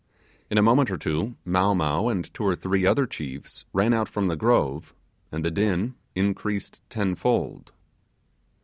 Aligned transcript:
In 0.49 0.57
a 0.57 0.63
moment 0.63 0.89
or 0.89 0.97
two 0.97 1.35
Mow 1.45 1.75
Mow 1.75 2.07
and 2.09 2.33
two 2.33 2.41
or 2.41 2.55
three 2.55 2.87
other 2.87 3.05
chiefs 3.05 3.65
ran 3.71 3.93
out 3.93 4.09
from 4.09 4.29
the 4.29 4.35
grove, 4.35 4.95
and 5.31 5.45
the 5.45 5.51
din 5.51 5.93
increased 6.15 6.81
ten 6.89 7.13
fold. 7.13 7.71